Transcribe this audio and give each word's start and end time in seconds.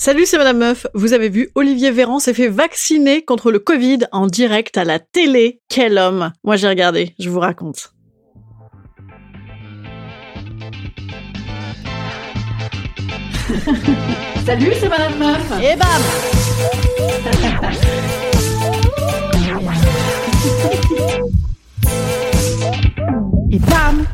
Salut, 0.00 0.26
c'est 0.26 0.38
Madame 0.38 0.58
Meuf. 0.58 0.86
Vous 0.94 1.12
avez 1.12 1.28
vu, 1.28 1.50
Olivier 1.56 1.90
Véran 1.90 2.20
s'est 2.20 2.32
fait 2.32 2.46
vacciner 2.46 3.24
contre 3.24 3.50
le 3.50 3.58
Covid 3.58 3.98
en 4.12 4.28
direct 4.28 4.78
à 4.78 4.84
la 4.84 5.00
télé. 5.00 5.60
Quel 5.68 5.98
homme 5.98 6.30
Moi 6.44 6.54
j'ai 6.54 6.68
regardé, 6.68 7.16
je 7.18 7.28
vous 7.28 7.40
raconte. 7.40 7.92
Salut, 14.46 14.72
c'est 14.80 14.88
Madame 14.88 15.18
Meuf. 15.18 15.52
Et 15.60 15.74
bam 15.74 15.88
Et 23.50 23.58
bam 23.58 24.06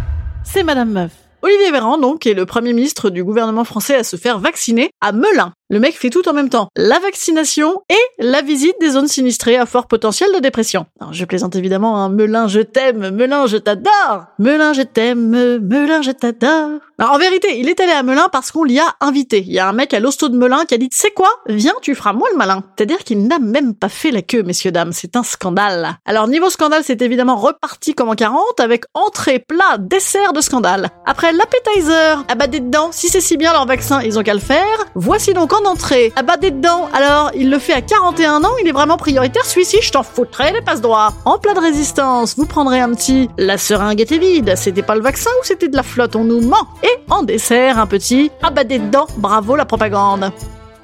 C'est 0.44 0.62
Madame 0.62 0.92
Meuf. 0.92 1.12
Olivier 1.44 1.72
Véran, 1.72 1.98
donc, 1.98 2.26
est 2.26 2.32
le 2.32 2.46
premier 2.46 2.72
ministre 2.72 3.10
du 3.10 3.22
gouvernement 3.22 3.64
français 3.64 3.96
à 3.96 4.02
se 4.02 4.16
faire 4.16 4.38
vacciner 4.38 4.88
à 5.02 5.12
Melun. 5.12 5.52
Le 5.74 5.80
mec 5.80 5.98
fait 5.98 6.08
tout 6.08 6.28
en 6.28 6.32
même 6.32 6.50
temps. 6.50 6.68
La 6.76 7.00
vaccination 7.00 7.82
et 7.90 8.22
la 8.24 8.42
visite 8.42 8.76
des 8.80 8.90
zones 8.90 9.08
sinistrées 9.08 9.56
à 9.56 9.66
fort 9.66 9.88
potentiel 9.88 10.30
de 10.32 10.38
dépression. 10.38 10.86
Alors, 11.00 11.12
je 11.12 11.24
plaisante 11.24 11.56
évidemment, 11.56 11.96
hein. 11.96 12.10
Melun, 12.10 12.46
je 12.46 12.60
t'aime, 12.60 13.10
Melun, 13.10 13.48
je 13.48 13.56
t'adore 13.56 14.26
Melun, 14.38 14.72
je 14.72 14.82
t'aime, 14.82 15.58
Melun, 15.58 16.00
je 16.00 16.12
t'adore 16.12 16.78
Alors, 17.00 17.14
en 17.14 17.18
vérité, 17.18 17.58
il 17.58 17.68
est 17.68 17.80
allé 17.80 17.90
à 17.90 18.04
Melun 18.04 18.28
parce 18.30 18.52
qu'on 18.52 18.62
l'y 18.62 18.78
a 18.78 18.86
invité. 19.00 19.40
Il 19.40 19.52
y 19.52 19.58
a 19.58 19.68
un 19.68 19.72
mec 19.72 19.92
à 19.94 19.98
l'hosto 19.98 20.28
de 20.28 20.36
Melun 20.36 20.64
qui 20.64 20.74
a 20.74 20.78
dit, 20.78 20.88
c'est 20.92 21.10
quoi? 21.10 21.28
Viens, 21.48 21.74
tu 21.82 21.96
feras 21.96 22.12
moi 22.12 22.28
le 22.30 22.38
malin. 22.38 22.62
C'est-à-dire 22.76 22.98
qu'il 22.98 23.26
n'a 23.26 23.40
même 23.40 23.74
pas 23.74 23.88
fait 23.88 24.12
la 24.12 24.22
queue, 24.22 24.44
messieurs, 24.44 24.70
dames. 24.70 24.92
C'est 24.92 25.16
un 25.16 25.24
scandale. 25.24 25.98
Alors, 26.04 26.28
niveau 26.28 26.50
scandale, 26.50 26.84
c'est 26.84 27.02
évidemment 27.02 27.34
reparti 27.34 27.96
comme 27.96 28.10
en 28.10 28.14
40 28.14 28.60
avec 28.60 28.84
entrée, 28.94 29.40
plat, 29.40 29.78
dessert 29.80 30.32
de 30.34 30.40
scandale. 30.40 30.90
Après 31.04 31.32
l'appetizer, 31.32 32.24
ah 32.28 32.36
bah 32.36 32.46
dedans, 32.46 32.90
si 32.92 33.08
c'est 33.08 33.20
si 33.20 33.36
bien 33.36 33.52
leur 33.52 33.66
vaccin, 33.66 34.00
ils 34.02 34.20
ont 34.20 34.22
qu'à 34.22 34.34
le 34.34 34.38
faire. 34.38 34.62
Voici 34.94 35.34
donc 35.34 35.52
en 35.52 35.63
entrée, 35.66 36.12
à 36.16 36.22
bas 36.22 36.36
des 36.36 36.50
dents. 36.50 36.88
Alors, 36.92 37.30
il 37.34 37.50
le 37.50 37.58
fait 37.58 37.72
à 37.72 37.80
41 37.80 38.44
ans, 38.44 38.52
il 38.60 38.68
est 38.68 38.72
vraiment 38.72 38.96
prioritaire 38.96 39.44
celui-ci, 39.44 39.78
je 39.82 39.92
t'en 39.92 40.02
foutrais 40.02 40.52
les 40.52 40.62
passe 40.62 40.80
droits. 40.80 41.12
En 41.24 41.38
plat 41.38 41.54
de 41.54 41.60
résistance, 41.60 42.36
vous 42.36 42.46
prendrez 42.46 42.80
un 42.80 42.92
petit 42.94 43.28
la 43.38 43.58
seringue 43.58 44.00
était 44.00 44.18
vide, 44.18 44.54
c'était 44.56 44.82
pas 44.82 44.94
le 44.94 45.02
vaccin 45.02 45.30
ou 45.40 45.44
c'était 45.44 45.68
de 45.68 45.76
la 45.76 45.82
flotte, 45.82 46.16
on 46.16 46.24
nous 46.24 46.40
ment. 46.40 46.68
Et 46.82 47.10
en 47.10 47.22
dessert, 47.22 47.78
un 47.78 47.86
petit 47.86 48.30
bas 48.42 48.64
des 48.64 48.78
dents, 48.78 49.06
bravo 49.16 49.56
la 49.56 49.64
propagande. 49.64 50.30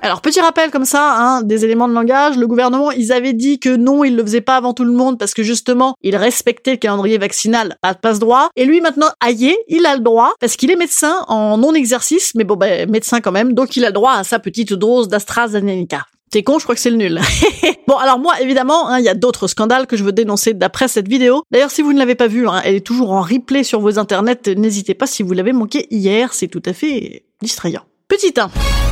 Alors, 0.03 0.23
petit 0.23 0.41
rappel 0.41 0.70
comme 0.70 0.87
ça, 0.87 1.15
hein, 1.19 1.43
des 1.43 1.67
éléments 1.67 1.87
de 1.87 1.93
langage. 1.93 2.39
Le 2.39 2.47
gouvernement, 2.47 2.91
ils 2.91 3.12
avaient 3.12 3.34
dit 3.34 3.61
que 3.61 3.77
non, 3.77 4.03
ils 4.03 4.17
le 4.17 4.23
faisaient 4.23 4.41
pas 4.41 4.56
avant 4.56 4.73
tout 4.73 4.84
le 4.84 4.93
monde 4.93 5.19
parce 5.19 5.34
que 5.34 5.43
justement, 5.43 5.95
ils 6.03 6.17
respectaient 6.17 6.73
le 6.73 6.77
calendrier 6.79 7.19
vaccinal, 7.19 7.77
pas 7.83 7.93
de 7.93 7.98
passe-droit. 7.98 8.48
Et 8.56 8.65
lui, 8.65 8.81
maintenant, 8.81 9.09
aïe, 9.21 9.55
il 9.69 9.84
a 9.84 9.95
le 9.95 10.01
droit 10.01 10.33
parce 10.41 10.56
qu'il 10.56 10.71
est 10.71 10.77
médecin 10.77 11.25
en 11.28 11.59
non-exercice, 11.59 12.34
mais 12.34 12.45
bon, 12.45 12.56
ben, 12.56 12.91
médecin 12.91 13.21
quand 13.21 13.33
même, 13.33 13.53
donc 13.53 13.77
il 13.77 13.84
a 13.84 13.89
le 13.89 13.93
droit 13.93 14.12
à 14.12 14.25
sa 14.25 14.39
petite 14.39 14.73
dose 14.73 15.09
d'AstraZeneca. 15.09 16.06
T'es 16.31 16.45
con, 16.45 16.59
je 16.59 16.65
crois 16.65 16.77
que 16.77 16.81
c'est 16.81 16.91
le 16.91 16.97
nul. 16.97 17.21
bon, 17.87 17.97
alors 17.97 18.19
moi, 18.19 18.41
évidemment, 18.41 18.89
hein, 18.89 19.00
il 19.00 19.05
y 19.05 19.09
a 19.09 19.15
d'autres 19.15 19.49
scandales 19.49 19.87
que 19.87 19.97
je 19.97 20.05
veux 20.05 20.12
dénoncer 20.12 20.55
d'après 20.55 20.89
cette 20.89 21.09
vidéo. 21.09 21.43
D'ailleurs, 21.50 21.72
si 21.72 21.83
vous 21.83 21.93
ne 21.93 21.99
l'avez 21.99 22.15
pas 22.15 22.28
vue, 22.28 22.49
hein, 22.49 22.62
elle 22.65 22.77
est 22.77 22.87
toujours 22.87 23.10
en 23.10 23.21
replay 23.21 23.65
sur 23.65 23.81
vos 23.81 23.99
internets. 23.99 24.49
N'hésitez 24.56 24.94
pas 24.94 25.06
si 25.06 25.22
vous 25.22 25.33
l'avez 25.33 25.53
manqué 25.53 25.89
hier, 25.91 26.33
c'est 26.33 26.49
tout 26.49 26.62
à 26.65 26.72
fait 26.72 27.25
distrayant. 27.43 27.83
Petit 28.09 28.33
1 28.39 28.90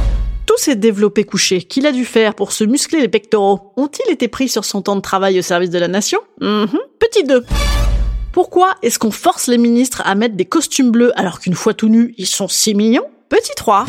tous 0.48 0.56
ces 0.56 0.76
développés 0.76 1.24
couchés 1.24 1.60
qu'il 1.60 1.86
a 1.86 1.92
dû 1.92 2.06
faire 2.06 2.34
pour 2.34 2.52
se 2.52 2.64
muscler 2.64 3.02
les 3.02 3.08
pectoraux? 3.08 3.74
Ont-ils 3.76 4.10
été 4.10 4.28
pris 4.28 4.48
sur 4.48 4.64
son 4.64 4.80
temps 4.80 4.96
de 4.96 5.02
travail 5.02 5.38
au 5.38 5.42
service 5.42 5.68
de 5.68 5.78
la 5.78 5.88
nation? 5.88 6.18
Mhm. 6.40 6.78
Petit 6.98 7.22
2. 7.24 7.44
Pourquoi 8.32 8.74
est-ce 8.82 8.98
qu'on 8.98 9.10
force 9.10 9.46
les 9.46 9.58
ministres 9.58 10.00
à 10.06 10.14
mettre 10.14 10.36
des 10.36 10.46
costumes 10.46 10.90
bleus 10.90 11.12
alors 11.20 11.40
qu'une 11.40 11.54
fois 11.54 11.74
tout 11.74 11.90
nus, 11.90 12.14
ils 12.16 12.26
sont 12.26 12.48
6 12.48 12.74
millions? 12.74 13.04
Petit 13.28 13.52
3. 13.56 13.84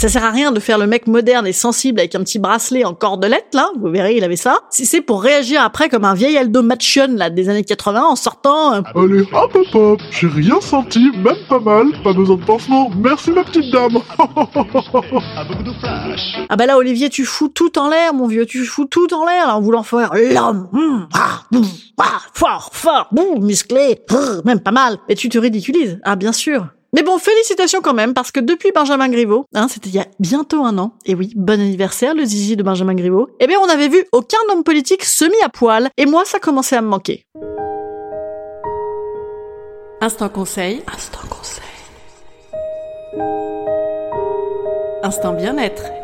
Ça 0.00 0.08
sert 0.08 0.24
à 0.24 0.30
rien 0.30 0.50
de 0.50 0.60
faire 0.60 0.78
le 0.78 0.86
mec 0.86 1.06
moderne 1.06 1.46
et 1.46 1.52
sensible 1.52 2.00
avec 2.00 2.14
un 2.14 2.20
petit 2.20 2.38
bracelet 2.38 2.86
en 2.86 2.94
cordelette, 2.94 3.48
là, 3.52 3.68
vous 3.78 3.90
verrez, 3.90 4.16
il 4.16 4.24
avait 4.24 4.34
ça. 4.34 4.56
Si 4.70 4.86
c'est 4.86 5.02
pour 5.02 5.22
réagir 5.22 5.62
après 5.62 5.90
comme 5.90 6.06
un 6.06 6.14
vieil 6.14 6.38
Aldo 6.38 6.62
Machon, 6.62 7.16
là, 7.16 7.28
des 7.28 7.50
années 7.50 7.64
80, 7.64 8.04
en 8.04 8.16
sortant... 8.16 8.76
euh, 8.76 8.80
Allez, 8.94 9.20
hop 9.30 9.54
hop 9.54 9.74
hop, 9.74 10.00
j'ai 10.10 10.26
rien 10.28 10.58
senti, 10.62 11.10
même 11.18 11.36
pas 11.50 11.60
mal, 11.60 11.88
pas 12.02 12.14
besoin 12.14 12.36
de 12.36 12.44
pansement, 12.46 12.90
merci 12.96 13.30
ma 13.30 13.44
petite 13.44 13.70
dame. 13.70 13.98
Ah 16.48 16.56
bah 16.56 16.64
là, 16.64 16.78
Olivier, 16.78 17.10
tu 17.10 17.26
fous 17.26 17.48
tout 17.48 17.78
en 17.78 17.90
l'air, 17.90 18.14
mon 18.14 18.26
vieux, 18.26 18.46
tu 18.46 18.64
fous 18.64 18.86
tout 18.86 19.12
en 19.12 19.26
l'air, 19.26 19.48
là, 19.48 19.54
en 19.56 19.60
voulant 19.60 19.82
faire 19.82 20.14
l'homme, 20.14 20.68
hum, 20.72 21.08
ah, 21.12 21.42
boum, 21.52 21.66
ah, 21.98 22.20
fort, 22.32 22.70
fort, 22.72 23.08
boum, 23.12 23.44
musclé, 23.44 24.00
brr, 24.08 24.40
même 24.46 24.60
pas 24.60 24.72
mal. 24.72 24.96
Et 25.10 25.14
tu 25.14 25.28
te 25.28 25.36
ridiculises, 25.36 26.00
ah 26.04 26.16
bien 26.16 26.32
sûr. 26.32 26.68
Mais 26.92 27.02
bon, 27.04 27.18
félicitations 27.18 27.80
quand 27.82 27.94
même, 27.94 28.14
parce 28.14 28.32
que 28.32 28.40
depuis 28.40 28.72
Benjamin 28.72 29.08
Griveaux, 29.08 29.44
hein, 29.54 29.68
c'était 29.68 29.90
il 29.90 29.94
y 29.94 30.00
a 30.00 30.06
bientôt 30.18 30.64
un 30.64 30.76
an, 30.78 30.94
et 31.06 31.14
oui, 31.14 31.32
bon 31.36 31.60
anniversaire, 31.60 32.14
le 32.14 32.24
zizi 32.24 32.56
de 32.56 32.64
Benjamin 32.64 32.94
Griveaux, 32.94 33.28
eh 33.38 33.46
bien 33.46 33.58
on 33.60 33.68
avait 33.68 33.88
vu 33.88 34.04
aucun 34.10 34.38
homme 34.50 34.64
politique 34.64 35.04
semi 35.04 35.36
à 35.44 35.48
poil, 35.48 35.90
et 35.96 36.06
moi 36.06 36.24
ça 36.24 36.40
commençait 36.40 36.76
à 36.76 36.82
me 36.82 36.88
manquer. 36.88 37.26
Instant 40.00 40.30
conseil. 40.30 40.82
Instant 40.92 41.28
conseil. 41.28 41.62
Instant 45.02 45.32
bien-être. 45.32 45.82
Instant 45.82 45.82
bien-être. 45.84 45.99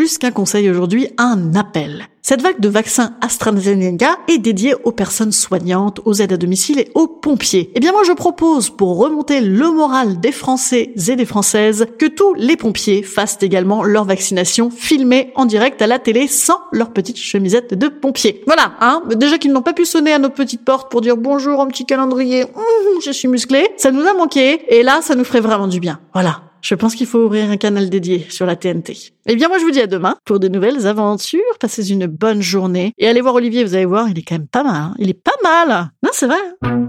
Plus 0.00 0.16
qu'un 0.16 0.30
conseil 0.30 0.70
aujourd'hui, 0.70 1.08
un 1.18 1.54
appel. 1.54 2.06
Cette 2.22 2.40
vague 2.40 2.58
de 2.58 2.70
vaccins 2.70 3.16
AstraZeneca 3.20 4.16
est 4.28 4.38
dédiée 4.38 4.74
aux 4.84 4.92
personnes 4.92 5.30
soignantes, 5.30 6.00
aux 6.06 6.14
aides 6.14 6.32
à 6.32 6.38
domicile 6.38 6.78
et 6.78 6.90
aux 6.94 7.06
pompiers. 7.06 7.70
Eh 7.74 7.80
bien 7.80 7.92
moi 7.92 8.00
je 8.06 8.12
propose, 8.12 8.70
pour 8.70 8.96
remonter 8.96 9.42
le 9.42 9.70
moral 9.70 10.18
des 10.18 10.32
Français 10.32 10.94
et 11.06 11.16
des 11.16 11.26
Françaises, 11.26 11.86
que 11.98 12.06
tous 12.06 12.32
les 12.32 12.56
pompiers 12.56 13.02
fassent 13.02 13.36
également 13.42 13.82
leur 13.82 14.06
vaccination 14.06 14.70
filmée 14.70 15.32
en 15.34 15.44
direct 15.44 15.82
à 15.82 15.86
la 15.86 15.98
télé 15.98 16.28
sans 16.28 16.60
leur 16.72 16.94
petite 16.94 17.18
chemisette 17.18 17.74
de 17.74 17.88
pompier. 17.88 18.42
Voilà, 18.46 18.72
hein, 18.80 19.02
déjà 19.16 19.36
qu'ils 19.36 19.52
n'ont 19.52 19.60
pas 19.60 19.74
pu 19.74 19.84
sonner 19.84 20.14
à 20.14 20.18
nos 20.18 20.30
petites 20.30 20.64
portes 20.64 20.90
pour 20.90 21.02
dire 21.02 21.18
bonjour 21.18 21.60
un 21.60 21.66
petit 21.66 21.84
calendrier, 21.84 22.44
Hum, 22.44 23.00
je 23.04 23.10
suis 23.10 23.28
musclé, 23.28 23.68
ça 23.76 23.90
nous 23.90 24.06
a 24.06 24.14
manqué, 24.14 24.62
et 24.74 24.82
là 24.82 25.00
ça 25.02 25.14
nous 25.14 25.24
ferait 25.24 25.40
vraiment 25.40 25.68
du 25.68 25.78
bien. 25.78 26.00
Voilà. 26.14 26.49
Je 26.62 26.74
pense 26.74 26.94
qu'il 26.94 27.06
faut 27.06 27.18
ouvrir 27.24 27.50
un 27.50 27.56
canal 27.56 27.88
dédié 27.90 28.26
sur 28.28 28.46
la 28.46 28.54
TNT. 28.56 29.12
Eh 29.26 29.36
bien, 29.36 29.48
moi, 29.48 29.58
je 29.58 29.64
vous 29.64 29.70
dis 29.70 29.80
à 29.80 29.86
demain 29.86 30.16
pour 30.24 30.38
de 30.40 30.48
nouvelles 30.48 30.86
aventures. 30.86 31.40
Passez 31.58 31.90
une 31.90 32.06
bonne 32.06 32.42
journée. 32.42 32.92
Et 32.98 33.08
allez 33.08 33.20
voir 33.20 33.34
Olivier, 33.34 33.64
vous 33.64 33.74
allez 33.74 33.86
voir, 33.86 34.08
il 34.08 34.18
est 34.18 34.22
quand 34.22 34.34
même 34.36 34.46
pas 34.46 34.62
mal. 34.62 34.74
hein. 34.76 34.94
Il 34.98 35.08
est 35.10 35.14
pas 35.14 35.32
mal. 35.42 35.90
Non, 36.02 36.10
c'est 36.12 36.26
vrai. 36.26 36.36
hein. 36.62 36.79